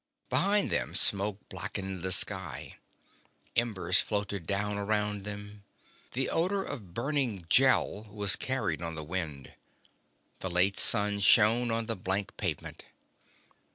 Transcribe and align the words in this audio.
Behind 0.31 0.71
them, 0.71 0.95
smoke 0.95 1.37
blackened 1.47 2.01
the 2.01 2.11
sky. 2.11 2.77
Embers 3.55 3.99
floated 3.99 4.47
down 4.47 4.79
around 4.79 5.25
them. 5.25 5.63
The 6.13 6.27
odor 6.27 6.63
of 6.63 6.95
burning 6.95 7.45
Gel 7.49 8.05
was 8.09 8.35
carried 8.35 8.81
on 8.81 8.95
the 8.95 9.03
wind. 9.03 9.53
The 10.39 10.49
late 10.49 10.79
sun 10.79 11.19
shone 11.19 11.69
on 11.69 11.85
the 11.85 11.95
blank 11.95 12.35
pavement. 12.35 12.85